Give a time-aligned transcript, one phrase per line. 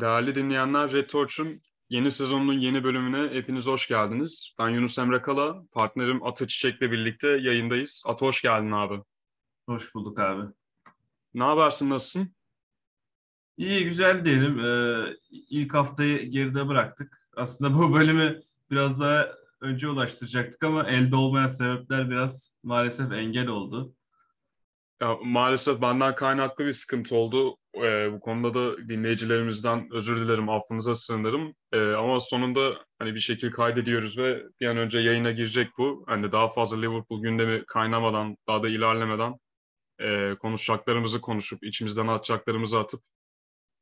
[0.00, 4.54] Değerli dinleyenler, Red Torch'un yeni sezonunun yeni bölümüne hepiniz hoş geldiniz.
[4.58, 8.02] Ben Yunus Emre Kala, partnerim Atı Çiçek'le birlikte yayındayız.
[8.06, 9.02] Atı hoş geldin abi.
[9.66, 10.52] Hoş bulduk abi.
[11.34, 12.34] Ne habersin, nasılsın?
[13.56, 14.60] İyi, güzel diyelim.
[14.60, 17.28] Ee, ilk haftayı geride bıraktık.
[17.36, 19.28] Aslında bu bölümü biraz daha
[19.60, 23.94] önce ulaştıracaktık ama elde olmayan sebepler biraz maalesef engel oldu.
[25.02, 27.56] Ya, maalesef benden kaynaklı bir sıkıntı oldu.
[27.76, 31.54] Ee, bu konuda da dinleyicilerimizden özür dilerim, affınıza sığınırım.
[31.72, 36.04] Ee, ama sonunda hani bir şekilde kaydediyoruz ve bir an önce yayına girecek bu.
[36.08, 39.34] Hani daha fazla Liverpool gündemi kaynamadan, daha da ilerlemeden
[40.00, 43.00] e, konuşacaklarımızı konuşup, içimizden atacaklarımızı atıp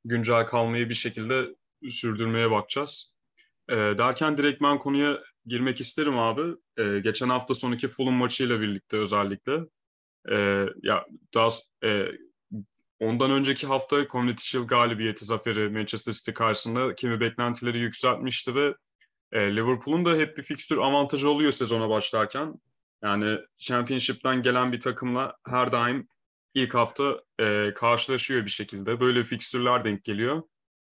[0.05, 1.49] güncel kalmayı bir şekilde
[1.91, 3.15] sürdürmeye bakacağız.
[3.71, 6.57] E, derken direkt ben konuya girmek isterim abi.
[6.79, 9.61] E, geçen hafta son iki Fulham maçıyla birlikte özellikle.
[10.31, 11.49] E, ya daha
[11.85, 12.09] e,
[13.01, 18.75] ondan önceki hafta Community Shield galibiyeti zaferi Manchester City karşısında kimi beklentileri yükseltmişti ve
[19.33, 22.55] e, Liverpool'un da hep bir fikstür avantajı oluyor sezona başlarken.
[23.03, 26.09] Yani Championship'ten gelen bir takımla her daim
[26.55, 29.01] ilk hafta e, karşılaşıyor bir şekilde.
[29.01, 30.43] Böyle fikstürler denk geliyor.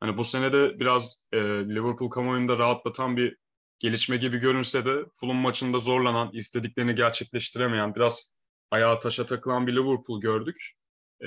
[0.00, 1.38] Hani bu sene de biraz e,
[1.68, 3.36] Liverpool kamuoyunda rahatlatan bir
[3.78, 8.32] gelişme gibi görünse de Fulham maçında zorlanan, istediklerini gerçekleştiremeyen, biraz
[8.70, 10.72] ayağa taşa takılan bir Liverpool gördük.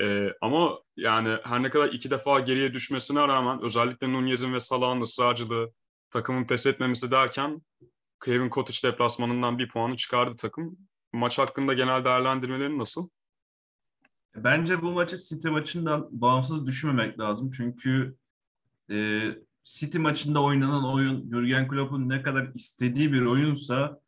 [0.00, 5.00] E, ama yani her ne kadar iki defa geriye düşmesine rağmen özellikle Nunez'in ve Salah'ın
[5.00, 5.72] ısrarcılığı,
[6.10, 7.62] takımın pes etmemesi derken
[8.24, 10.78] Craven Cottage deplasmanından bir puanı çıkardı takım.
[11.12, 13.08] Maç hakkında genel değerlendirmelerin nasıl?
[14.36, 17.50] Bence bu maçı City maçından bağımsız düşünmemek lazım.
[17.50, 18.16] Çünkü
[18.90, 19.22] e,
[19.64, 24.00] City maçında oynanan oyun Jurgen Klopp'un ne kadar istediği bir oyunsa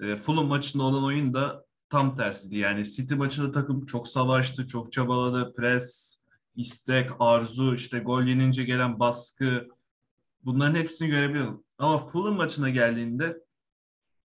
[0.00, 2.56] e, Fulham maçında olan oyun da tam tersiydi.
[2.56, 5.54] Yani City maçında takım çok savaştı, çok çabaladı.
[5.54, 6.18] Pres,
[6.56, 9.68] istek, arzu, işte gol yenince gelen baskı
[10.44, 11.64] bunların hepsini görebiliyorum.
[11.78, 13.38] Ama Fulham maçına geldiğinde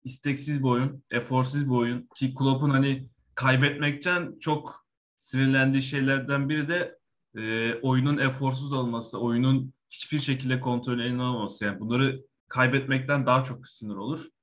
[0.04, 4.86] isteksiz bir oyun, eforsuz bir oyun ki Klopp'un hani kaybetmekten çok
[5.18, 6.98] sinirlendiği şeylerden biri de
[7.36, 11.64] e, oyunun eforsuz olması, oyunun hiçbir şekilde kontrol eline olmaması.
[11.64, 14.33] Yani bunları kaybetmekten daha çok sinir olur.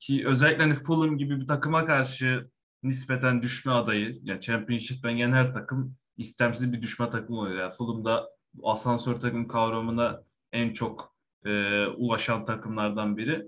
[0.00, 2.50] Ki özellikle hani Fulham gibi bir takıma karşı
[2.82, 7.56] nispeten düşme adayı, yani Championship'ten gelen her takım istemsiz bir düşme takımı oluyor.
[7.56, 8.30] Yani Fulham'da
[8.62, 10.22] asansör takım kavramına
[10.52, 13.46] en çok e, ulaşan takımlardan biri.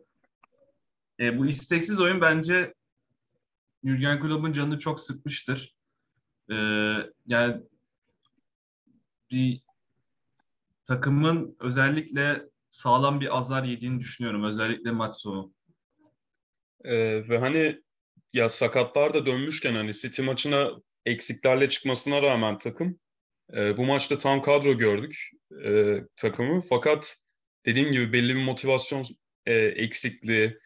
[1.20, 2.74] E, bu isteksiz oyun bence
[3.84, 5.74] Jurgen Klopp'un canını çok sıkmıştır.
[6.50, 6.56] E,
[7.26, 7.62] yani
[9.30, 9.62] bir
[10.84, 14.44] takımın özellikle sağlam bir azar yediğini düşünüyorum.
[14.44, 15.52] Özellikle maç sonu.
[16.84, 17.82] Ee, ve hani
[18.32, 20.70] ya sakatlar da dönmüşken hani City maçına
[21.06, 22.98] eksiklerle çıkmasına rağmen takım
[23.54, 25.30] e, bu maçta tam kadro gördük
[25.64, 26.62] e, takımı.
[26.68, 27.16] Fakat
[27.66, 29.04] dediğim gibi belli bir motivasyon
[29.46, 30.58] e, eksikliği,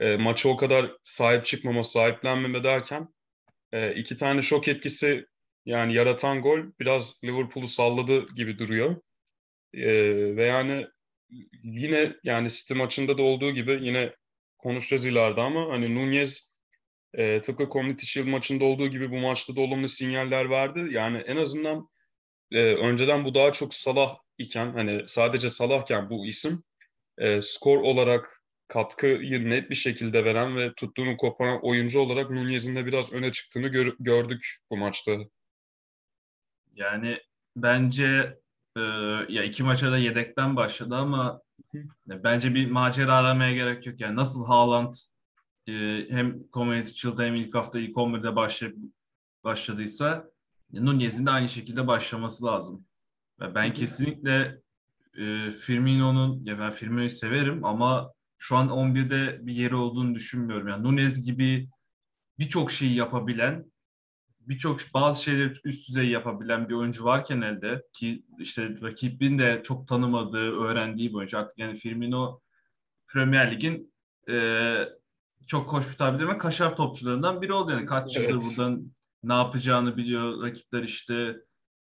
[0.00, 3.08] e, maça o kadar sahip çıkmama, sahiplenmeme derken
[3.72, 5.26] e, iki tane şok etkisi
[5.66, 8.96] yani yaratan gol biraz Liverpool'u salladı gibi duruyor.
[9.74, 9.86] E,
[10.36, 10.86] ve yani
[11.62, 14.14] yine yani City maçında da olduğu gibi yine
[14.62, 16.50] konuşacağız ileride ama hani Nunez
[17.14, 20.88] e, tıpkı Community Shield maçında olduğu gibi bu maçta da olumlu sinyaller verdi.
[20.90, 21.88] Yani en azından
[22.52, 26.62] e, önceden bu daha çok Salah iken hani sadece Salahken bu isim
[27.18, 32.86] e, skor olarak katkıyı net bir şekilde veren ve tuttuğunu koparan oyuncu olarak Nunez'in de
[32.86, 35.12] biraz öne çıktığını gör, gördük bu maçta.
[36.74, 37.18] Yani
[37.56, 38.38] bence
[38.76, 38.80] e,
[39.28, 41.42] ya iki maça da yedekten başladı ama
[42.06, 44.00] bence bir macera aramaya gerek yok.
[44.00, 44.94] Yani nasıl Haaland
[45.66, 48.74] e, hem Community Shield'da hem ilk hafta ilk 11'de başlay
[49.44, 50.30] başladıysa
[50.72, 52.84] Nunez'in de aynı şekilde başlaması lazım.
[53.40, 54.60] Ve ben kesinlikle
[55.18, 60.68] e, Firmino'nun ya ben Firmino'yu severim ama şu an 11'de bir yeri olduğunu düşünmüyorum.
[60.68, 61.68] Yani Nunez gibi
[62.38, 63.64] birçok şeyi yapabilen
[64.40, 69.88] birçok bazı şeyleri üst düzey yapabilen bir oyuncu varken elde ki işte rakibin de çok
[69.88, 71.38] tanımadığı, öğrendiği bir oyuncu.
[71.38, 72.40] Artık yani Firmino
[73.08, 73.92] Premier Lig'in
[74.28, 74.76] e,
[75.46, 77.70] çok hoş bir tabirle kaşar topçularından biri oldu.
[77.70, 78.42] Yani kaç yıldır evet.
[78.42, 78.92] buradan
[79.22, 80.42] ne yapacağını biliyor.
[80.42, 81.36] Rakipler işte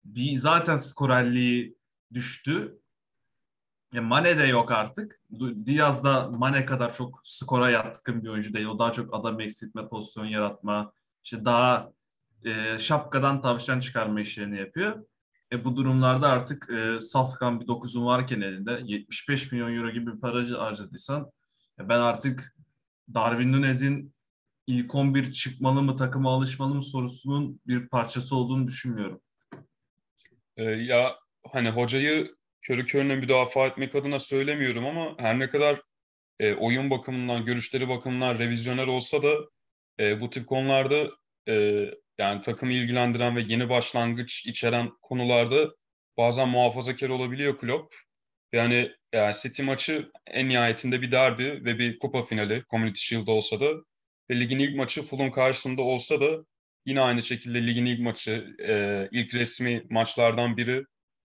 [0.04, 1.76] bir zaten skorerliği
[2.14, 2.78] düştü.
[3.94, 5.20] Ya Mane de yok artık.
[5.66, 8.66] Diaz da Mane kadar çok skora yatkın bir oyuncu değil.
[8.66, 10.92] O daha çok adam eksiltme, pozisyon yaratma,
[11.24, 11.92] işte daha
[12.44, 15.04] e, şapkadan tavşan çıkarma işlerini yapıyor.
[15.52, 20.20] E, bu durumlarda artık e, safkan bir dokuzun varken elinde 75 milyon euro gibi bir
[20.20, 21.30] para harcadıysan
[21.80, 22.56] e, ben artık
[23.14, 24.14] Darwin Nunez'in
[24.66, 29.20] ilk 11 çıkmalı mı takıma alışmalı mı sorusunun bir parçası olduğunu düşünmüyorum.
[30.56, 31.16] E, ya
[31.52, 35.82] hani hocayı körü körüne müdafaa etmek adına söylemiyorum ama her ne kadar
[36.40, 39.34] e, oyun bakımından, görüşleri bakımından revizyoner olsa da
[40.00, 41.10] e, bu tip konularda
[41.48, 41.86] e,
[42.18, 45.70] yani takımı ilgilendiren ve yeni başlangıç içeren konularda
[46.16, 47.94] bazen muhafazakar olabiliyor Klopp.
[48.52, 53.60] Yani, yani City maçı en nihayetinde bir derbi ve bir kupa finali Community Shield olsa
[53.60, 53.72] da
[54.30, 56.44] ve ligin ilk maçı Fulham karşısında olsa da
[56.86, 60.84] yine aynı şekilde ligin ilk maçı, e, ilk resmi maçlardan biri.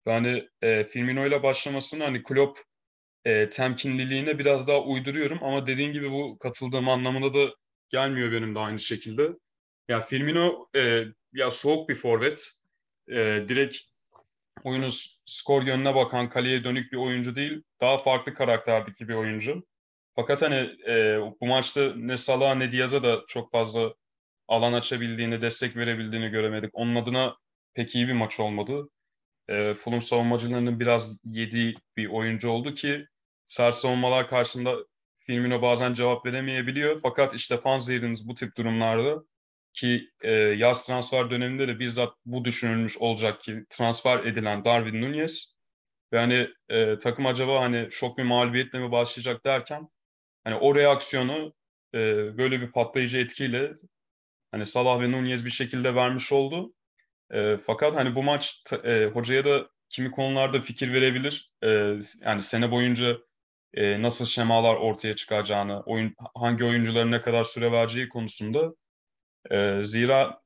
[0.07, 2.59] Yani e, Firmino ile başlamasını hani Klopp
[3.25, 7.55] e, temkinliliğine biraz daha uyduruyorum ama dediğin gibi bu katıldığım anlamına da
[7.89, 9.29] gelmiyor benim de aynı şekilde.
[9.89, 12.53] Ya Firmino e, ya soğuk bir forvet.
[13.09, 13.15] E,
[13.49, 13.77] direkt
[14.65, 14.91] oyunun
[15.25, 17.63] skor yönüne bakan, kaleye dönük bir oyuncu değil.
[17.81, 19.67] Daha farklı karakterdeki bir oyuncu.
[20.17, 23.95] Fakat hani e, bu maçta ne Salah ne Diaz'a da çok fazla
[24.49, 26.71] alan açabildiğini, destek verebildiğini göremedik.
[26.73, 27.37] Onun adına
[27.75, 28.89] pek iyi bir maç olmadı.
[29.49, 33.07] E, Fulham savunmacılarının biraz yediği bir oyuncu oldu ki
[33.47, 34.77] sert savunmalar karşısında
[35.19, 37.01] Firmino bazen cevap veremeyebiliyor.
[37.03, 39.25] Fakat işte panzehiriniz bu tip durumlarda
[39.73, 45.55] ki e, yaz transfer döneminde de bizzat bu düşünülmüş olacak ki transfer edilen Darwin Nunez
[46.13, 49.89] ve hani e, takım acaba hani şok bir mağlubiyetle mi başlayacak derken
[50.45, 51.55] hani o reaksiyonu
[51.95, 51.99] e,
[52.39, 53.73] böyle bir patlayıcı etkiyle
[54.51, 56.75] hani Salah ve Nunez bir şekilde vermiş oldu.
[57.33, 61.53] E, fakat hani bu maç e, hocaya da kimi konularda fikir verebilir.
[61.63, 61.69] E,
[62.25, 63.19] yani sene boyunca
[63.75, 68.75] e, nasıl şemalar ortaya çıkacağını, oyun hangi oyuncuların ne kadar süre vereceği konusunda.
[69.51, 70.41] E, zira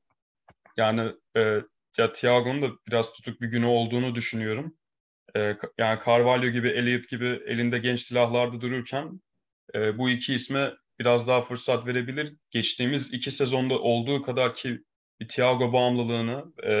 [0.77, 1.61] yani e,
[1.97, 4.77] ya Thiago'nun da biraz tutuk bir günü olduğunu düşünüyorum.
[5.35, 9.21] E, yani Carvalho gibi, Elliot gibi elinde genç silahlarda dururken
[9.75, 12.33] e, bu iki isme biraz daha fırsat verebilir.
[12.51, 14.79] Geçtiğimiz iki sezonda olduğu kadar ki
[15.29, 16.73] Thiago bağımlılığını e,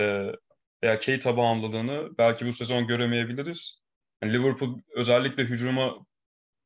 [0.83, 3.81] veya Keita bağımlılığını belki bu sezon göremeyebiliriz.
[4.23, 6.05] Yani Liverpool özellikle hücuma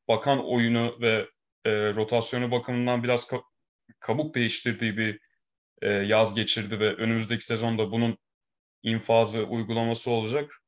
[0.07, 1.29] bakan oyunu ve
[1.65, 3.43] e, rotasyonu bakımından biraz ka-
[3.99, 5.19] kabuk değiştirdiği bir
[5.81, 8.17] e, yaz geçirdi ve önümüzdeki sezonda bunun
[8.83, 10.61] infazı, uygulaması olacak.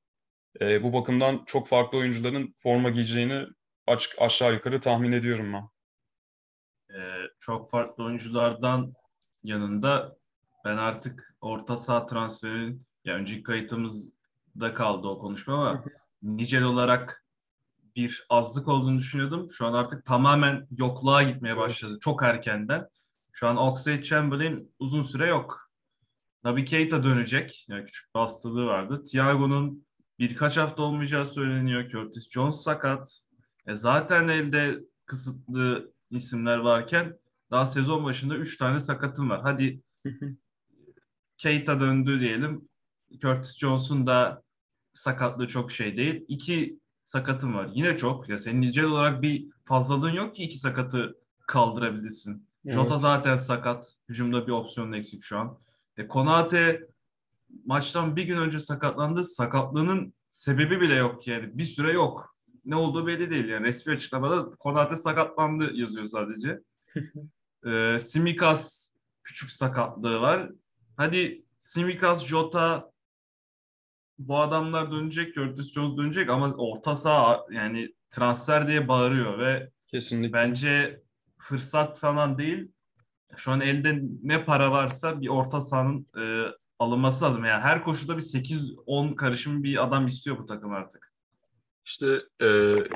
[0.62, 3.46] E, bu bakımdan çok farklı oyuncuların forma giyeceğini
[3.88, 5.70] açık aşağı yukarı tahmin ediyorum ben.
[6.96, 8.94] Ee, çok farklı oyunculardan
[9.44, 10.18] yanında
[10.66, 15.84] ben artık orta saha transferin ya önceki kayıtımızda kaldı o konuşma ama
[16.24, 17.26] nicel olarak
[17.96, 19.52] bir azlık olduğunu düşünüyordum.
[19.52, 22.02] Şu an artık tamamen yokluğa gitmeye başladı evet.
[22.02, 22.88] çok erkenden.
[23.32, 25.72] Şu an Oxlade Chamberlain uzun süre yok.
[26.44, 27.66] Naby Keita dönecek.
[27.68, 29.04] Yani küçük bir hastalığı vardı.
[29.04, 29.86] Thiago'nun
[30.20, 31.90] birkaç hafta olmayacağı söyleniyor.
[31.90, 33.20] Curtis Jones sakat.
[33.68, 37.20] E zaten elde kısıtlı isimler varken
[37.52, 39.42] daha sezon başında 3 tane sakatım var.
[39.44, 39.82] Hadi
[41.38, 42.70] Keita döndü diyelim.
[43.18, 44.44] Curtis Jones'un da
[44.94, 46.26] sakatlığı çok şey değil.
[46.28, 47.70] İki sakatın var.
[47.74, 48.30] Yine çok.
[48.30, 51.16] Ya senin nicel olarak bir fazlalığın yok ki iki sakatı
[51.48, 52.49] kaldırabilirsin.
[52.66, 52.76] Evet.
[52.76, 53.96] Jota zaten sakat.
[54.10, 55.60] Hücumda bir opsiyon eksik şu an.
[55.98, 56.88] E, Konate
[57.66, 59.24] maçtan bir gün önce sakatlandı.
[59.24, 61.58] Sakatlığının sebebi bile yok yani.
[61.58, 62.36] Bir süre yok.
[62.66, 63.66] Ne olduğu belli değil yani.
[63.66, 66.60] Resmi açıklamada Konate sakatlandı yazıyor sadece.
[67.66, 68.94] e, Simikas
[69.24, 70.50] küçük sakatlığı var.
[70.98, 72.92] Hadi Simikas, Jota
[74.20, 80.34] bu adamlar dönecek, Curtis Jones dönecek ama orta saha yani transfer diye bağırıyor ve Kesinlikle.
[80.34, 81.02] bence
[81.40, 82.72] fırsat falan değil.
[83.38, 87.46] Şu an elde ne para varsa bir orta sahanın e, alınması lazım.
[87.46, 91.10] Yani her koşuda bir 8-10 karışım bir adam istiyor bu takım artık.
[91.86, 92.48] İşte e,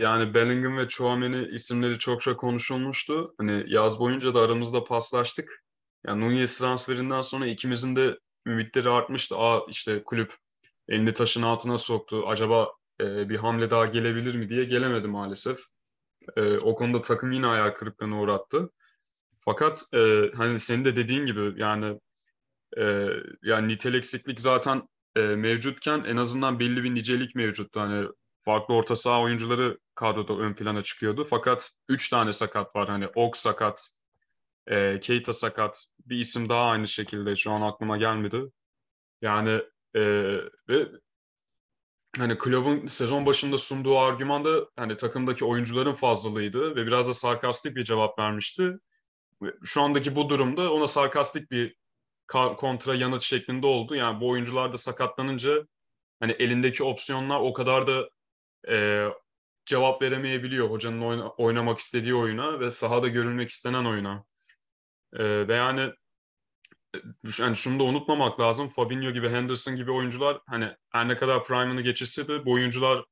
[0.02, 3.34] yani Bellingham ve Chouameni isimleri çok çok konuşulmuştu.
[3.38, 5.64] Hani yaz boyunca da aramızda paslaştık.
[6.08, 9.38] Yani Nunez transferinden sonra ikimizin de ümitleri artmıştı.
[9.38, 10.36] Aa işte kulüp
[10.88, 12.24] elini taşın altına soktu.
[12.28, 12.72] Acaba
[13.02, 15.60] e, bir hamle daha gelebilir mi diye gelemedi maalesef.
[16.36, 18.70] E, o konuda takım yine ayağı kırıklığına uğrattı.
[19.40, 22.00] Fakat e, hani senin de dediğin gibi yani
[22.78, 23.10] e,
[23.42, 27.80] yani nitel eksiklik zaten e, mevcutken en azından belli bir nicelik mevcuttu.
[27.80, 28.08] Hani
[28.42, 31.24] farklı orta saha oyuncuları kadroda ön plana çıkıyordu.
[31.24, 32.90] Fakat üç tane sakat var.
[32.90, 33.90] Hani Ok sakat,
[34.68, 38.44] e, Keita sakat, bir isim daha aynı şekilde şu an aklıma gelmedi.
[39.22, 39.62] Yani
[39.96, 40.02] e,
[40.70, 40.88] ve
[42.18, 47.76] hani kulübün sezon başında sunduğu argüman da hani takımdaki oyuncuların fazlalığıydı ve biraz da sarkastik
[47.76, 48.78] bir cevap vermişti.
[49.64, 51.76] Şu andaki bu durumda ona sarkastik bir
[52.58, 53.96] kontra yanıt şeklinde oldu.
[53.96, 55.68] Yani bu oyuncular da sakatlanınca
[56.20, 58.10] hani elindeki opsiyonlar o kadar da
[58.70, 59.08] e,
[59.66, 64.26] cevap veremeyebiliyor hocanın oyna, oynamak istediği oyuna ve sahada görülmek istenen oyuna.
[65.14, 65.94] E, ve yani
[67.40, 68.70] yani şunu da unutmamak lazım.
[68.70, 73.06] Fabinho gibi, Henderson gibi oyuncular hani her ne kadar prime'ını geçirse de bu oyuncular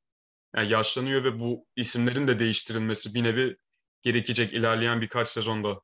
[0.56, 3.58] yani yaşlanıyor ve bu isimlerin de değiştirilmesi bir nevi
[4.02, 5.82] gerekecek ilerleyen birkaç sezonda.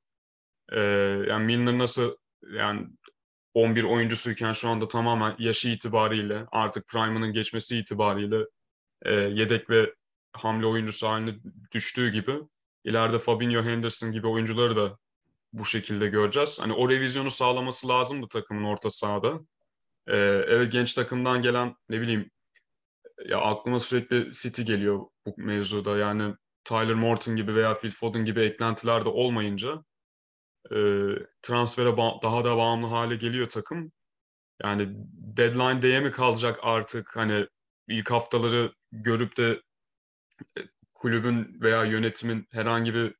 [0.72, 0.80] Ee,
[1.30, 2.16] yani Milner nasıl
[2.54, 2.88] yani
[3.54, 8.46] 11 oyuncusuyken şu anda tamamen yaşı itibariyle artık prime'ının geçmesi itibariyle
[9.02, 9.94] e, yedek ve
[10.34, 11.36] hamle oyuncusu haline
[11.72, 12.40] düştüğü gibi
[12.84, 14.98] ileride Fabinho Henderson gibi oyuncuları da
[15.54, 16.60] bu şekilde göreceğiz.
[16.60, 19.40] Hani o revizyonu sağlaması lazımdı takımın orta sahada.
[20.08, 20.16] Ee,
[20.48, 22.32] evet genç takımdan gelen ne bileyim
[23.26, 25.98] ya aklıma sürekli City geliyor bu mevzuda.
[25.98, 29.84] Yani Tyler Morton gibi veya Phil Foden gibi eklentiler de olmayınca
[30.72, 30.78] e,
[31.42, 33.92] transfere daha da bağımlı hale geliyor takım.
[34.64, 34.88] Yani
[35.38, 37.48] deadline day'e mi kalacak artık hani
[37.88, 39.62] ilk haftaları görüp de
[40.58, 40.62] e,
[40.94, 43.16] kulübün veya yönetimin herhangi bir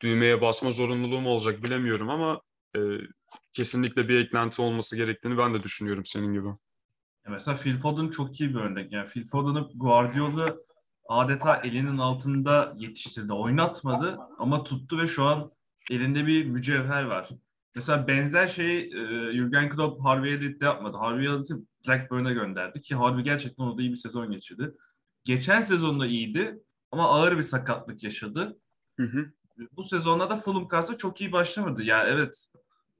[0.00, 2.40] düğmeye basma zorunluluğu mu olacak bilemiyorum ama
[2.76, 2.80] e,
[3.52, 6.48] kesinlikle bir eklenti olması gerektiğini ben de düşünüyorum senin gibi.
[7.28, 8.92] Mesela Phil Foden çok iyi bir örnek.
[8.92, 10.56] Yani Phil Foden'ı Guardiola
[11.08, 13.32] adeta elinin altında yetiştirdi.
[13.32, 15.50] Oynatmadı ama tuttu ve şu an
[15.90, 17.28] elinde bir mücevher var.
[17.74, 20.96] Mesela benzer şeyi e, Jurgen Klopp Harvey Elliott'te yapmadı.
[20.96, 21.56] Harvey Elliott'ı
[21.88, 24.72] Blackburn'a gönderdi ki Harvey gerçekten orada iyi bir sezon geçirdi.
[25.24, 26.58] Geçen sezonda iyiydi
[26.90, 28.58] ama ağır bir sakatlık yaşadı.
[28.96, 29.32] Hı hı.
[29.76, 31.82] Bu sezonda da Fulham karşısında çok iyi başlamadı.
[31.82, 32.50] Yani evet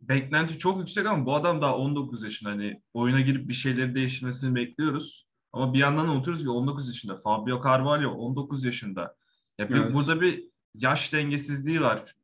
[0.01, 2.51] beklenti çok yüksek ama bu adam daha 19 yaşında.
[2.51, 5.27] Hani oyuna girip bir şeyleri değiştirmesini bekliyoruz.
[5.53, 7.17] Ama bir yandan unutuyoruz ki 19 yaşında.
[7.17, 9.17] Fabio Carvalho 19 yaşında.
[9.59, 9.95] Ya bir, evet.
[9.95, 12.15] burada bir yaş dengesizliği var.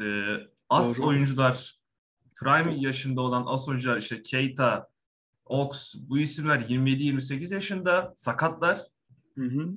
[0.00, 0.34] Ee,
[0.68, 1.06] as Doğru.
[1.06, 1.78] oyuncular,
[2.36, 4.88] prime yaşında olan as oyuncular işte Keita,
[5.44, 8.80] Ox bu isimler 27-28 yaşında sakatlar.
[9.34, 9.68] Hı hı.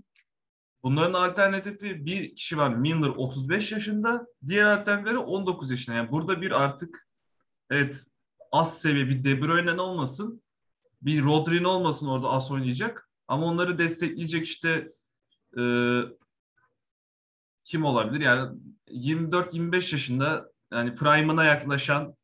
[0.84, 5.96] Bunların alternatifi bir kişi var Milner 35 yaşında, diğer alternatifleri 19 yaşında.
[5.96, 7.08] Yani burada bir artık
[7.70, 8.06] evet
[8.52, 10.42] az seviye bir De Bruyne'nin olmasın,
[11.02, 13.10] bir Rodri'nin olmasın orada as oynayacak.
[13.28, 14.92] Ama onları destekleyecek işte
[15.58, 15.64] e,
[17.66, 18.22] kim olabilir?
[18.22, 22.16] Yani 24-25 yaşında yani prime'ına yaklaşan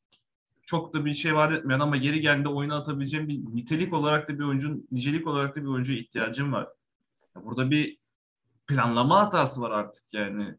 [0.62, 4.40] çok da bir şey vaat etmeyen ama geri geldiğinde oyuna atabileceğim bir nitelik olarak da
[4.40, 6.68] bir oyuncu, nicelik olarak da bir oyuncuya ihtiyacım var.
[7.36, 7.99] Burada bir
[8.70, 10.56] planlama hatası var artık yani.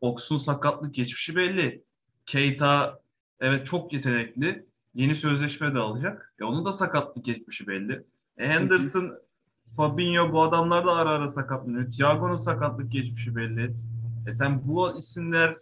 [0.00, 1.84] Oks'un sakatlık geçmişi belli.
[2.26, 3.00] Keita
[3.40, 4.66] evet çok yetenekli.
[4.94, 6.34] Yeni sözleşme de alacak.
[6.40, 8.04] E onun da sakatlık geçmişi belli.
[8.38, 9.18] E Henderson,
[9.76, 11.90] Fabinho bu adamlar da ara ara sakatlanıyor.
[11.90, 13.74] Thiago'nun sakatlık geçmişi belli.
[14.28, 15.56] E sen bu isimler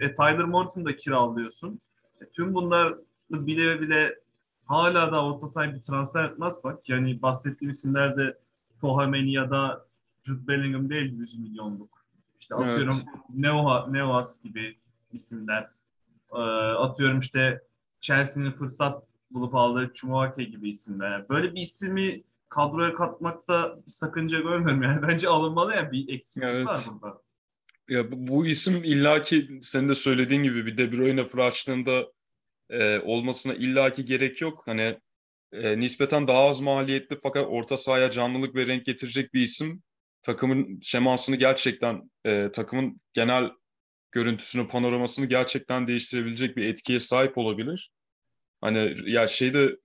[0.00, 1.80] e, Tyler Morton da kiralıyorsun.
[2.20, 2.94] E, tüm bunlar
[3.30, 4.18] bile bile
[4.66, 8.38] hala da orta sahaya bir transfer etmezsek yani bahsettiğim isimler de
[8.80, 9.89] Tohameni ya da
[10.22, 12.04] Jude Bellingham değil 100 milyonluk.
[12.40, 13.24] İşte atıyorum evet.
[13.34, 14.78] Neo, Neoas gibi
[15.12, 15.70] isimler.
[16.32, 16.40] Ee,
[16.78, 17.62] atıyorum işte
[18.00, 21.28] Chelsea'nin fırsat bulup aldığı Chumake gibi isimler.
[21.28, 24.82] böyle bir ismi kadroya katmakta bir sakınca görmüyorum.
[24.82, 26.66] Yani bence alınmalı ya bir eksiklik evet.
[26.66, 27.22] var burada.
[27.88, 32.12] Ya bu, bu isim illaki senin de söylediğin gibi bir De Bruyne fıraçlığında
[32.70, 34.62] e, olmasına illaki gerek yok.
[34.66, 34.98] Hani
[35.52, 39.82] e, nispeten daha az maliyetli fakat orta sahaya canlılık ve renk getirecek bir isim
[40.22, 43.50] takımın şemasını gerçekten e, takımın genel
[44.12, 47.92] görüntüsünü, panoramasını gerçekten değiştirebilecek bir etkiye sahip olabilir.
[48.60, 49.76] Hani ya şeyde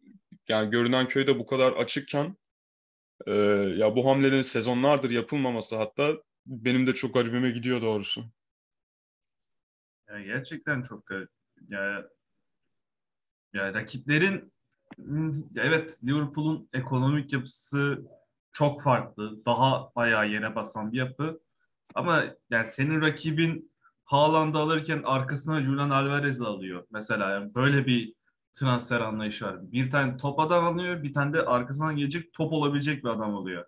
[0.47, 2.37] yani görünen köyde bu kadar açıkken
[3.27, 3.33] e,
[3.77, 6.13] ya bu hamlelerin sezonlardır yapılmaması hatta
[6.45, 8.25] benim de çok garibime gidiyor doğrusu.
[10.09, 11.29] Ya gerçekten çok garip.
[11.69, 12.07] Ya,
[13.53, 14.53] ya rakiplerin
[15.57, 18.05] evet Liverpool'un ekonomik yapısı
[18.55, 19.45] çok farklı.
[19.45, 21.39] Daha bayağı yere basan bir yapı.
[21.95, 23.71] Ama yani senin rakibin
[24.05, 26.87] Haaland'ı alırken arkasına Julian Alvarez'i alıyor.
[26.91, 28.13] Mesela yani böyle bir
[28.53, 29.71] transfer anlayışı var.
[29.71, 33.65] Bir tane top adam alıyor, bir tane de arkasından gelecek top olabilecek bir adam alıyor.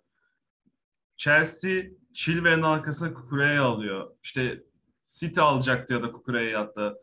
[1.16, 4.10] Chelsea Chilwell'in arkasına Kukure'yi alıyor.
[4.22, 4.62] İşte
[5.04, 6.98] City alacaktı ya da Kukure'yi yattı.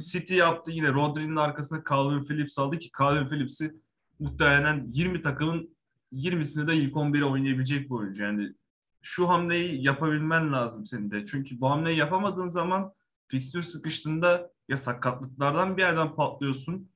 [0.00, 3.74] City yaptı yine Rodri'nin arkasına Calvin Phillips aldı ki Calvin Phillips'i
[4.18, 5.73] muhtemelen 20 takımın
[6.14, 8.22] 20'sinde de ilk 11'e oynayabilecek bir oyuncu.
[8.22, 8.54] Yani
[9.02, 11.26] şu hamleyi yapabilmen lazım senin de.
[11.26, 12.92] Çünkü bu hamleyi yapamadığın zaman
[13.28, 16.90] fikstür sıkıştığında ya sakatlıklardan bir yerden patlıyorsun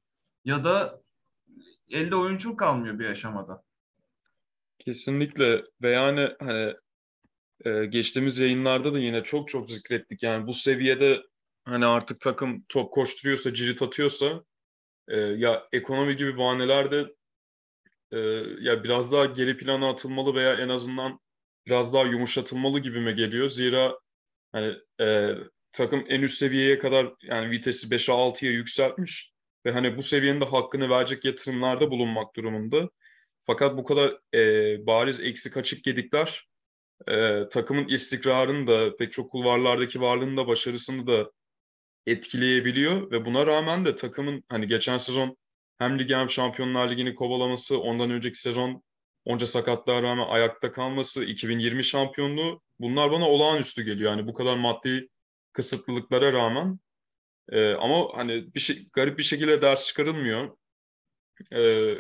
[0.45, 1.03] ya da
[1.91, 3.63] elde oyuncu kalmıyor bir aşamada.
[4.79, 6.75] Kesinlikle ve yani hani
[7.65, 10.23] e, geçtiğimiz yayınlarda da yine çok çok zikrettik.
[10.23, 11.23] Yani bu seviyede
[11.65, 14.45] hani artık takım top koşturuyorsa, cirit atıyorsa
[15.09, 17.15] e, ya ekonomi gibi bahaneler de
[18.13, 18.19] e,
[18.61, 21.21] ya biraz daha geri plana atılmalı veya en azından
[21.67, 23.49] biraz daha yumuşatılmalı gibime geliyor.
[23.49, 23.99] Zira
[24.53, 25.35] hani e,
[25.73, 29.33] takım en üst seviyeye kadar yani vitesi 5'e 6'ya yükseltmiş
[29.67, 32.91] ve hani bu seviyenin de hakkını verecek yatırımlarda bulunmak durumunda.
[33.47, 36.49] Fakat bu kadar e, bariz eksik açık yedikler
[37.09, 41.31] e, takımın istikrarını da pek çok kulvarlardaki varlığını da başarısını da
[42.07, 45.37] etkileyebiliyor ve buna rağmen de takımın hani geçen sezon
[45.79, 48.83] hem ligi hem Şampiyonlar Ligi'ni kovalaması, ondan önceki sezon
[49.25, 54.11] onca sakatlığa rağmen ayakta kalması, 2020 şampiyonluğu bunlar bana olağanüstü geliyor.
[54.11, 55.09] Yani bu kadar maddi
[55.53, 56.79] kısıtlılıklara rağmen
[57.49, 60.57] e, ama hani bir şey garip bir şekilde ders çıkarılmıyor.
[61.53, 61.93] E,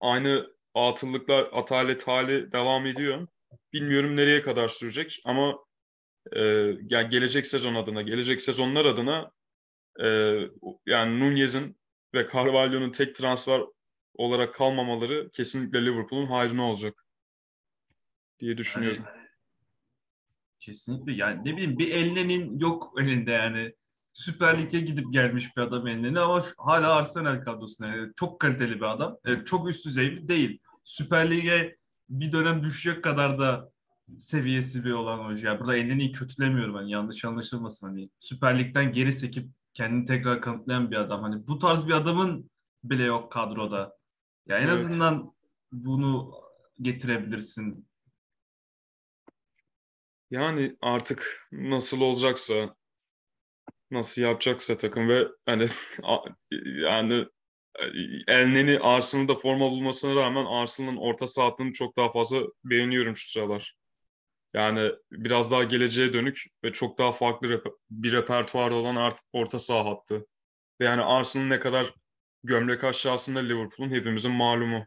[0.00, 3.28] aynı atıllıklar atalet hali devam ediyor.
[3.72, 5.58] Bilmiyorum nereye kadar sürecek ama
[6.32, 6.40] e,
[6.88, 9.30] yani gelecek sezon adına, gelecek sezonlar adına
[10.00, 10.08] e,
[10.86, 11.76] yani Nunez'in
[12.14, 13.60] ve Carvalho'nun tek transfer
[14.14, 17.06] olarak kalmamaları kesinlikle Liverpool'un hayrına olacak
[18.40, 19.04] diye düşünüyorum.
[19.06, 19.26] Yani,
[20.60, 23.74] kesinlikle yani ne bileyim bir Elne'nin yok elinde yani.
[24.12, 28.76] Süper Lig'e gidip gelmiş bir adam Elneni ama şu, hala Arsenal kadrosunda yani çok kaliteli
[28.76, 29.18] bir adam.
[29.24, 30.58] Evet, çok üst düzey bir değil.
[30.84, 31.76] Süper Lig'e
[32.08, 33.70] bir dönem düşecek kadar da
[34.18, 35.46] seviyesi bir olan oyuncu.
[35.46, 38.10] Yani burada Elneni'yi kötülemiyorum hani yanlış anlaşılmasın hani.
[38.20, 41.22] Süper Lig'den geri sekip kendini tekrar kanıtlayan bir adam.
[41.22, 42.50] Hani bu tarz bir adamın
[42.84, 43.96] bile yok kadroda.
[44.46, 44.72] Ya en evet.
[44.72, 45.34] azından
[45.72, 46.34] bunu
[46.80, 47.88] getirebilirsin.
[50.30, 52.76] Yani artık nasıl olacaksa
[53.90, 55.66] nasıl yapacaksa takım ve hani
[56.82, 57.26] yani
[58.28, 63.76] Elneni Arsenal'da forma bulmasına rağmen Arsenal'ın orta sahatlığını çok daha fazla beğeniyorum şu sıralar.
[64.54, 69.58] Yani biraz daha geleceğe dönük ve çok daha farklı rep bir repertuarı olan artık orta
[69.58, 70.26] saha hattı.
[70.80, 71.94] Ve yani Arsenal ne kadar
[72.44, 74.86] gömlek aşağısında Liverpool'un hepimizin malumu.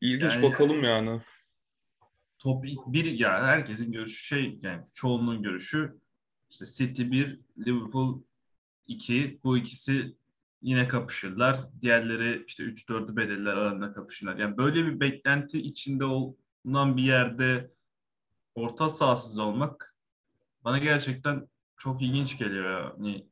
[0.00, 1.22] İlginç yani, bakalım yani.
[2.38, 6.00] Top bir ya herkesin görüşü şey yani çoğunluğun görüşü
[6.50, 8.22] işte City 1, Liverpool
[8.86, 9.40] 2.
[9.44, 10.16] Bu ikisi
[10.62, 11.60] yine kapışırlar.
[11.82, 14.36] Diğerleri işte 3-4'ü bedeller arasında kapışırlar.
[14.36, 17.75] Yani böyle bir beklenti içinde olunan bir yerde
[18.56, 19.94] orta sahasız olmak
[20.64, 22.92] bana gerçekten çok ilginç geliyor.
[22.98, 23.26] Yani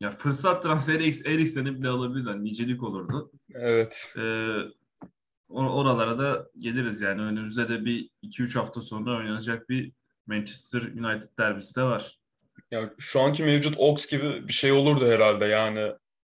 [0.00, 2.26] ya fırsat transferi Eriksen'i bile alabiliriz.
[2.26, 3.32] Yani nicelik olurdu.
[3.54, 4.14] Evet.
[4.16, 4.20] Ee,
[5.50, 7.22] or- oralara da geliriz yani.
[7.22, 9.92] Önümüzde de bir 2-3 hafta sonra oynanacak bir
[10.26, 12.18] Manchester United derbisi de var.
[12.70, 15.92] Ya şu anki mevcut Ox gibi bir şey olurdu herhalde yani.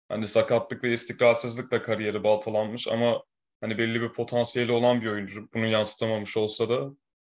[0.10, 3.24] Hani sakatlık ve istikrarsızlıkla kariyeri baltalanmış ama
[3.62, 5.50] hani belli bir potansiyeli olan bir oyuncu.
[5.54, 6.90] Bunu yansıtamamış olsa da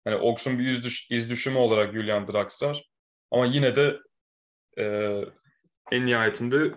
[0.06, 2.90] hani Ox'un bir iz, düş, iz düşümü olarak Julian Draxler.
[3.32, 4.00] Ama yine de
[4.78, 4.86] e,
[5.92, 6.74] en nihayetinde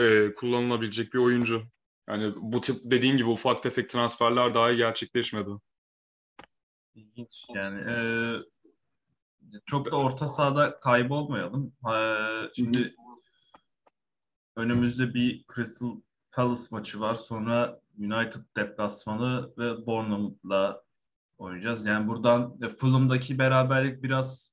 [0.00, 1.62] e, kullanılabilecek bir oyuncu.
[2.08, 5.50] Yani bu tip dediğin gibi ufak tefek transferler daha gerçekleşmedi.
[6.94, 7.90] İlginç yani.
[7.90, 7.96] E,
[9.66, 11.72] çok da orta sahada kaybolmayalım.
[11.92, 11.96] E,
[12.56, 12.94] şimdi
[14.56, 15.96] önümüzde bir Crystal
[16.32, 17.14] Palace maçı var.
[17.14, 20.84] Sonra United deplasmanı ve Bournemouth'la
[21.38, 21.86] oynayacağız.
[21.86, 24.52] Yani buradan e, Fulham'daki beraberlik biraz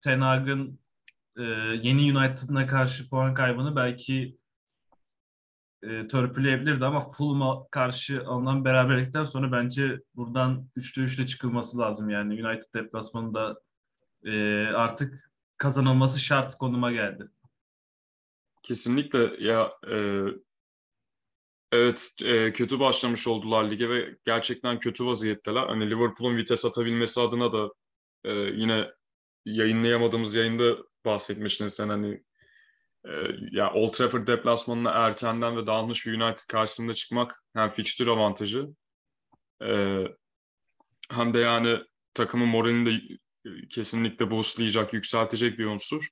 [0.00, 0.80] Ten Hag'ın
[1.38, 1.42] e,
[1.82, 4.38] yeni United'ına karşı puan kaybını belki
[5.82, 12.10] e, törpüleyebilirdi ama Fulham'a karşı alınan beraberlikten sonra bence buradan 3'te 3'te çıkılması lazım.
[12.10, 13.60] Yani United deplasmanında
[14.24, 17.28] e, artık kazanılması şart konuma geldi.
[18.62, 20.24] Kesinlikle ya e,
[21.72, 25.66] evet e, kötü başlamış oldular lige ve gerçekten kötü vaziyetteler.
[25.66, 27.70] Hani Liverpool'un vites atabilmesi adına da
[28.24, 28.90] e, yine
[29.44, 32.22] yayınlayamadığımız yayında bahsetmiştin sen hani
[33.04, 33.12] e,
[33.50, 38.68] ya Old Trafford deplasmanına erkenden ve dağılmış bir United karşısında çıkmak hem fikstür avantajı
[39.62, 40.04] e,
[41.10, 41.78] hem de yani
[42.14, 43.18] takımın moralini de
[43.70, 46.08] kesinlikle boostlayacak, yükseltecek bir unsur.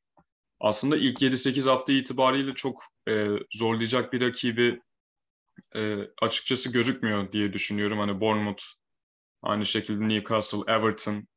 [0.60, 4.80] Aslında ilk 7-8 hafta itibariyle çok e, zorlayacak bir rakibi
[5.76, 7.98] e, açıkçası gözükmüyor diye düşünüyorum.
[7.98, 8.64] Hani Bournemouth,
[9.42, 11.28] aynı şekilde Newcastle, Everton,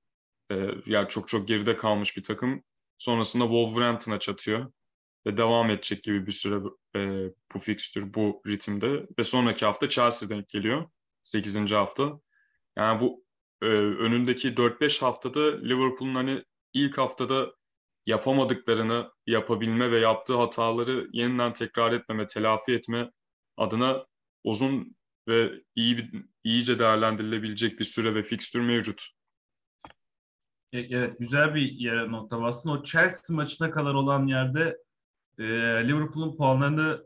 [0.51, 2.63] e, yani çok çok geride kalmış bir takım.
[2.97, 4.71] Sonrasında Wolverhampton'a çatıyor
[5.25, 6.62] ve devam edecek gibi bir süre
[6.95, 9.08] e, bu fikstür, bu ritimde.
[9.19, 10.89] Ve sonraki hafta Chelsea denk geliyor.
[11.23, 11.71] 8.
[11.71, 12.19] hafta.
[12.77, 13.25] Yani bu
[13.62, 17.53] e, önündeki 4-5 haftada Liverpool'un hani ilk haftada
[18.05, 23.12] yapamadıklarını yapabilme ve yaptığı hataları yeniden tekrar etmeme, telafi etme
[23.58, 24.05] adına
[24.43, 24.95] uzun
[25.28, 29.10] ve iyi bir, iyice değerlendirilebilecek bir süre ve fikstür mevcut.
[30.73, 32.69] Evet, güzel bir yere nokta bastın.
[32.69, 34.78] O Chelsea maçına kadar olan yerde
[35.38, 35.43] e,
[35.88, 37.04] Liverpool'un puanlarını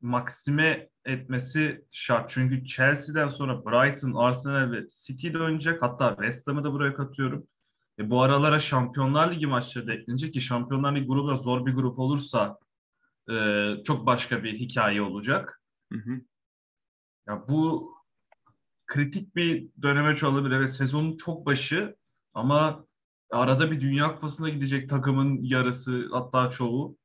[0.00, 2.30] maksime etmesi şart.
[2.30, 5.82] Çünkü Chelsea'den sonra Brighton, Arsenal ve City de oynayacak.
[5.82, 7.46] Hatta West Ham'ı da buraya katıyorum.
[7.98, 11.72] E, bu aralara Şampiyonlar Ligi maçları da eklenecek ki Şampiyonlar Ligi grubu da zor bir
[11.72, 12.58] grup olursa
[13.30, 13.34] e,
[13.84, 15.62] çok başka bir hikaye olacak.
[15.92, 16.20] Hı hı.
[17.30, 17.94] Ya bu
[18.86, 20.56] kritik bir dönemeç olabilir.
[20.56, 21.96] Evet sezonun çok başı
[22.34, 22.86] ama
[23.30, 26.98] arada bir Dünya Kupası'na gidecek takımın yarısı hatta çoğu.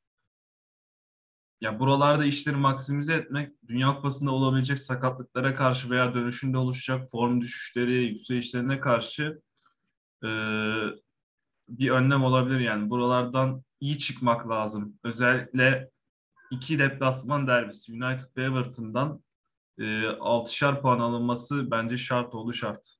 [1.62, 7.94] Ya buralarda işleri maksimize etmek, Dünya Kupası'nda olabilecek sakatlıklara karşı veya dönüşünde oluşacak form düşüşleri,
[7.94, 9.42] yükselişlerine karşı
[10.24, 10.30] e,
[11.70, 12.90] bir önlem olabilir yani.
[12.90, 15.00] Buralardan iyi çıkmak lazım.
[15.04, 15.90] Özellikle
[16.52, 19.25] iki deplasman derbisi United ve Everton'dan
[19.80, 22.98] e, 6'şar puan alınması bence şart oldu şart.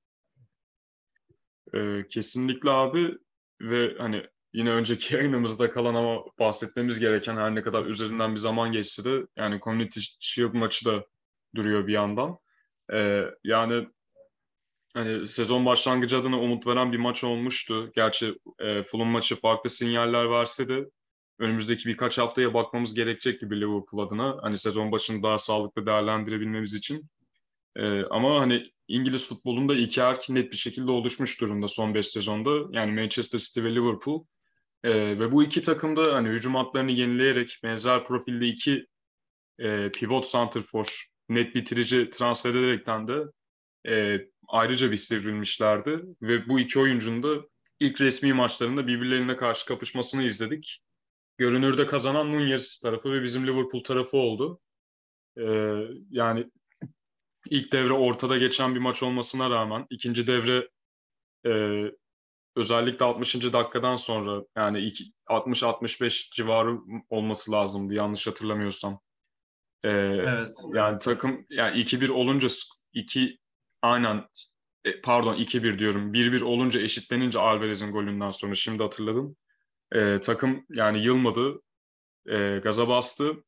[1.74, 3.18] Ee, kesinlikle abi
[3.62, 8.72] ve hani yine önceki yayınımızda kalan ama bahsetmemiz gereken her ne kadar üzerinden bir zaman
[8.72, 11.06] geçse de yani Community Shield maçı da
[11.56, 12.38] duruyor bir yandan.
[12.94, 13.88] Ee, yani
[14.94, 17.92] hani sezon başlangıcı adına umut veren bir maç olmuştu.
[17.96, 20.90] Gerçi e, Fulham maçı farklı sinyaller verse de
[21.39, 24.38] önümüzdeki birkaç haftaya bakmamız gerekecek gibi Liverpool adına.
[24.41, 27.10] Hani sezon başını daha sağlıklı değerlendirebilmemiz için.
[27.76, 32.78] Ee, ama hani İngiliz futbolunda iki erk net bir şekilde oluşmuş durumda son beş sezonda.
[32.80, 34.26] Yani Manchester City ve Liverpool.
[34.84, 38.86] Ee, ve bu iki takım da hani hücum hatlarını yenileyerek benzer profilde iki
[39.60, 43.24] e, pivot center for net bitirici transfer ederekten de
[43.88, 46.15] e, ayrıca bir.
[46.21, 47.45] Ve bu iki oyuncunun da
[47.80, 50.85] ilk resmi maçlarında birbirlerine karşı kapışmasını izledik.
[51.38, 54.60] Görünürde kazanan Nunez tarafı ve bizim Liverpool tarafı oldu.
[55.38, 55.78] Ee,
[56.10, 56.52] yani
[57.50, 60.69] ilk devre ortada geçen bir maç olmasına rağmen ikinci devre
[61.45, 61.84] e,
[62.56, 63.54] özellikle 60.
[63.54, 64.91] dakikadan sonra yani
[65.28, 69.00] 60-65 civarı olması lazımdı yanlış hatırlamıyorsam.
[69.84, 70.56] Ee, evet.
[70.74, 72.48] Yani takım yani 2-1 olunca
[72.93, 73.39] 2
[73.82, 74.28] aynen
[74.86, 76.13] e, pardon 2-1 diyorum.
[76.13, 79.36] 1-1 olunca eşitlenince Alvarez'in golünden sonra şimdi hatırladım.
[79.91, 81.62] Ee, takım yani yılmadı.
[82.26, 83.43] E, gaza bastı.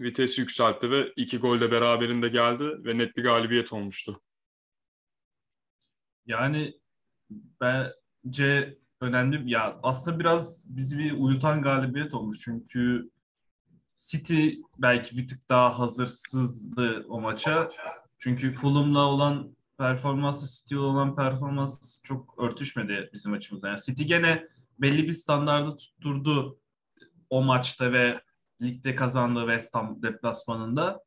[0.00, 4.20] Vites yükseltti ve iki gol de beraberinde geldi ve net bir galibiyet olmuştu.
[6.26, 6.80] Yani
[7.60, 9.50] bence önemli.
[9.50, 12.38] Ya aslında biraz bizi bir uyutan galibiyet olmuş.
[12.40, 13.10] Çünkü
[13.96, 17.70] City belki bir tık daha hazırsızdı o maça.
[18.18, 23.68] Çünkü Fulham'la olan performansı City olan performans çok örtüşmedi bizim açımızdan.
[23.68, 24.46] Yani City gene
[24.78, 26.60] belli bir standardı tutturdu
[27.30, 28.20] o maçta ve
[28.62, 31.02] ligde kazandığı West Ham deplasmanında.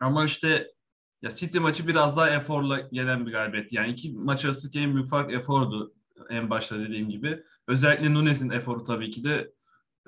[0.00, 0.68] Ama işte
[1.22, 3.72] ya City maçı biraz daha eforla gelen bir galibiyet.
[3.72, 5.94] Yani iki maç arasındaki en büyük fark efordu
[6.30, 7.42] en başta dediğim gibi.
[7.68, 9.52] Özellikle Nunes'in eforu tabii ki de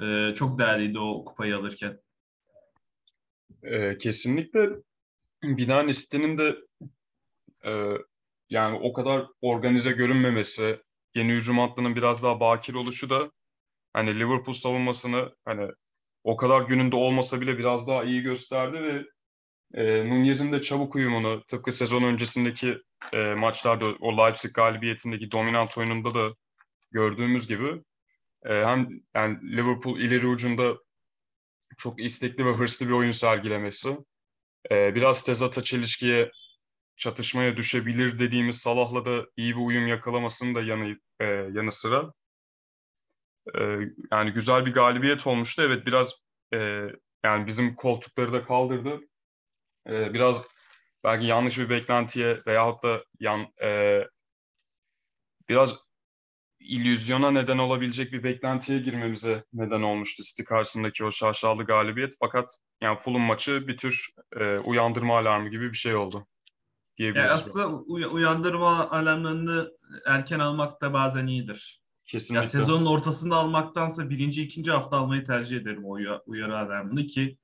[0.02, 2.00] e, çok değerliydi o kupayı alırken.
[3.62, 4.70] E, kesinlikle
[5.42, 6.56] Binani City'nin de
[7.64, 7.72] e,
[8.50, 10.80] yani o kadar organize görünmemesi,
[11.14, 13.30] yeni hücum hattının biraz daha bakir oluşu da
[13.92, 15.70] hani Liverpool savunmasını hani
[16.24, 19.04] o kadar gününde olmasa bile biraz daha iyi gösterdi ve
[19.74, 22.78] e, Nunez'in de çabuk uyumunu tıpkı sezon öncesindeki
[23.12, 26.34] e, maçlarda o Leipzig galibiyetindeki dominant oyununda da
[26.90, 27.82] gördüğümüz gibi
[28.44, 30.76] e, hem yani Liverpool ileri ucunda
[31.78, 33.98] çok istekli ve hırslı bir oyun sergilemesi,
[34.70, 36.30] e, biraz tezata çelişkiye
[36.96, 42.12] çatışmaya düşebilir dediğimiz Salah'la da iyi bir uyum yakalamasının da yanı e, yanı sıra
[43.54, 43.60] e,
[44.12, 45.62] yani güzel bir galibiyet olmuştu.
[45.62, 46.12] Evet biraz
[46.54, 46.58] e,
[47.24, 49.00] yani bizim koltukları da kaldırdı.
[49.88, 50.44] E, biraz
[51.04, 54.00] belki yanlış bir beklentiye veyahut da yan e,
[55.48, 55.76] biraz
[56.60, 62.14] illüzyona neden olabilecek bir beklentiye girmemize neden olmuştu City karşısındaki o şaşalı galibiyet.
[62.20, 64.08] Fakat yani Fulham maçı bir tür
[64.40, 66.26] e, uyandırma alarmı gibi bir şey oldu
[66.96, 67.30] diyebiliriz.
[67.30, 69.72] Yani aslında uy- uyandırma alarmlarını
[70.06, 71.82] erken almak da bazen iyidir.
[72.06, 72.44] Kesinlikle.
[72.44, 77.38] Ya sezonun ortasında almaktansa birinci, ikinci hafta almayı tercih ederim o uyarı alarmını ki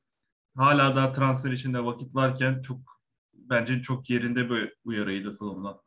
[0.57, 3.01] hala daha transfer içinde vakit varken çok
[3.35, 5.81] bence çok yerinde bir uyarıydı Fulham'dan.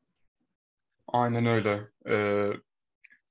[1.08, 1.89] Aynen öyle.
[2.10, 2.49] Ee,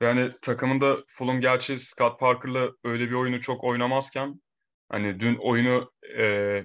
[0.00, 4.42] yani takımında Fulham gerçi Scott Parker'la öyle bir oyunu çok oynamazken
[4.88, 6.64] hani dün oyunu e,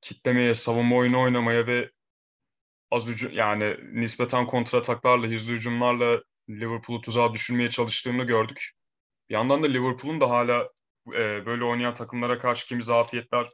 [0.00, 1.90] kitlemeye, savunma oyunu oynamaya ve
[2.94, 8.70] az ucu yani nispeten kontrataklarla, hızlı hücumlarla Liverpool'u tuzağa düşürmeye çalıştığını gördük.
[9.28, 10.70] Bir yandan da Liverpool'un da hala
[11.08, 13.50] e, böyle oynayan takımlara karşı kimi zafiyetler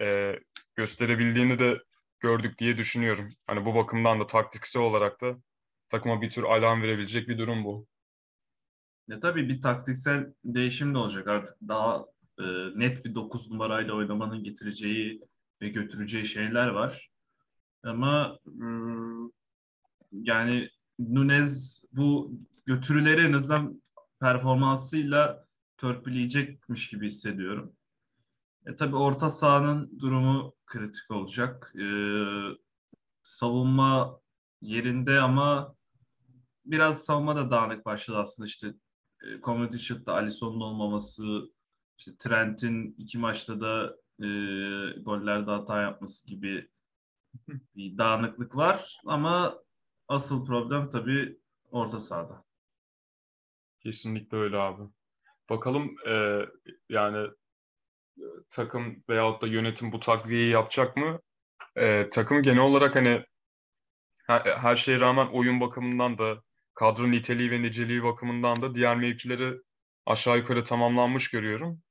[0.00, 0.38] e,
[0.76, 1.78] gösterebildiğini de
[2.20, 3.28] gördük diye düşünüyorum.
[3.46, 5.36] Hani bu bakımdan da taktiksel olarak da
[5.88, 7.86] takıma bir tür alarm verebilecek bir durum bu.
[9.08, 12.04] Ya tabii bir taktiksel değişim de olacak artık daha
[12.38, 15.20] e, net bir 9 numarayla oynamanın getireceği
[15.62, 17.07] ve götüreceği şeyler var.
[17.82, 18.38] Ama
[20.12, 22.32] yani Nunez bu
[22.66, 23.82] götürüleri en azından
[24.20, 27.72] performansıyla törpüleyecekmiş gibi hissediyorum.
[28.66, 31.72] E, tabii orta sahanın durumu kritik olacak.
[31.76, 31.84] E,
[33.24, 34.20] savunma
[34.60, 35.74] yerinde ama
[36.64, 38.74] biraz savunma da dağınık başladı aslında işte
[39.22, 41.52] e, Community Shield'da Alisson'un olmaması,
[41.98, 44.26] işte Trent'in iki maçta da e,
[45.00, 46.68] gollerde hata yapması gibi
[47.76, 49.58] bir dağınıklık var ama
[50.08, 51.38] asıl problem tabii
[51.70, 52.44] orta sahada.
[53.80, 54.82] Kesinlikle öyle abi.
[55.50, 56.46] Bakalım e,
[56.88, 57.28] yani
[58.18, 61.20] e, takım veyahut da yönetim bu takviyeyi yapacak mı?
[61.76, 63.24] E, takım genel olarak hani
[64.26, 66.42] her, her şeye rağmen oyun bakımından da
[66.74, 69.54] kadro niteliği ve niceliği bakımından da diğer mevkileri
[70.06, 71.82] aşağı yukarı tamamlanmış görüyorum.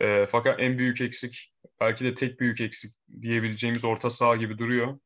[0.00, 4.98] E, fakat en büyük eksik, belki de tek büyük eksik diyebileceğimiz orta saha gibi duruyor.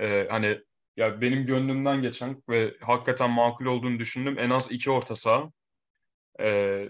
[0.00, 0.60] E, hani
[0.96, 5.52] ya benim gönlümden geçen ve hakikaten makul olduğunu düşündüm en az iki orta saha.
[6.40, 6.88] E,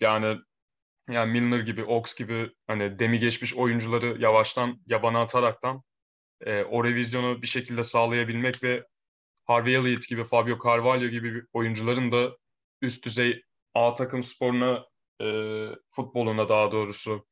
[0.00, 0.38] yani
[1.08, 5.82] yani Milner gibi, Ox gibi hani demi geçmiş oyuncuları yavaştan yabana ataraktan
[6.40, 8.86] e, o revizyonu bir şekilde sağlayabilmek ve
[9.44, 12.36] Harvey Elliott gibi, Fabio Carvalho gibi oyuncuların da
[12.82, 13.42] üst düzey
[13.74, 14.86] A takım sporuna,
[15.20, 15.26] e,
[15.88, 17.26] futboluna daha doğrusu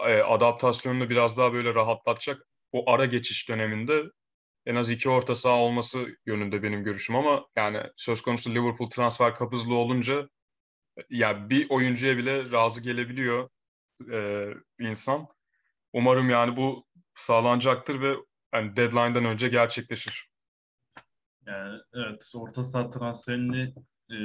[0.00, 4.02] e, adaptasyonunu biraz daha böyle rahatlatacak o ara geçiş döneminde
[4.66, 9.34] en az iki orta saha olması yönünde benim görüşüm ama yani söz konusu Liverpool transfer
[9.34, 10.28] kapızlı olunca
[11.10, 13.48] ya bir oyuncuya bile razı gelebiliyor
[14.12, 14.48] e,
[14.80, 15.26] insan.
[15.92, 18.16] Umarım yani bu sağlanacaktır ve
[18.54, 20.30] yani deadline'dan önce gerçekleşir.
[21.46, 23.74] Yani evet orta saha transferini
[24.10, 24.16] e,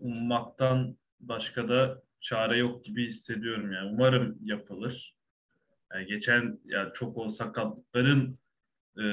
[0.00, 3.90] ummaktan başka da çare yok gibi hissediyorum yani.
[3.92, 5.16] Umarım yapılır.
[5.94, 8.38] Yani geçen yani çok o sakatlıkların
[8.98, 9.04] e,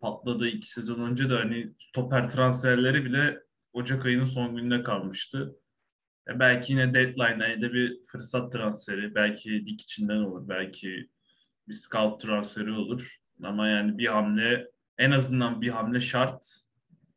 [0.00, 3.40] patladığı iki sezon önce de hani stoper transferleri bile
[3.72, 5.56] Ocak ayının son gününe kalmıştı.
[6.28, 11.08] Yani belki yine deadline'da de bir fırsat transferi, belki lig içinden olur, belki
[11.68, 13.16] bir scout transferi olur.
[13.42, 16.46] Ama yani bir hamle, en azından bir hamle şart.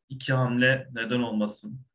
[0.09, 1.86] İki hamle neden olmasın?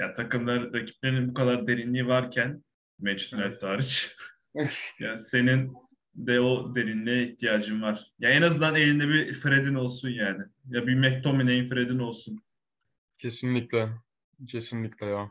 [0.00, 2.64] Ya takımlar, rakiplerin bu kadar derinliği varken
[2.98, 4.16] Manchester United hariç.
[4.98, 5.76] yani senin
[6.14, 8.12] de o derinliğe ihtiyacın var.
[8.18, 10.42] Ya en azından elinde bir Fred'in olsun yani.
[10.68, 12.42] Ya bir McTominay'in Fred'in olsun.
[13.18, 13.88] Kesinlikle.
[14.48, 15.30] Kesinlikle ya.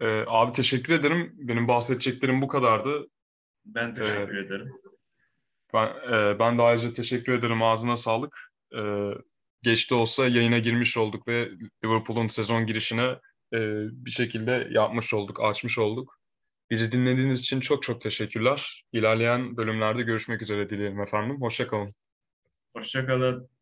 [0.00, 1.32] Ee, abi teşekkür ederim.
[1.34, 3.08] Benim bahsedeceklerim bu kadardı.
[3.64, 4.72] Ben teşekkür ee, ederim.
[5.74, 7.62] Ben, e, ben de ayrıca teşekkür ederim.
[7.62, 8.52] Ağzına sağlık.
[8.76, 9.10] Ee,
[9.62, 11.50] geç de olsa yayına girmiş olduk ve
[11.84, 13.16] Liverpool'un sezon girişine
[13.54, 16.18] e, bir şekilde yapmış olduk, açmış olduk.
[16.70, 18.84] Bizi dinlediğiniz için çok çok teşekkürler.
[18.92, 21.40] İlerleyen bölümlerde görüşmek üzere dileyelim efendim.
[21.40, 21.94] Hoşçakalın.
[22.76, 23.53] Hoşçakalın.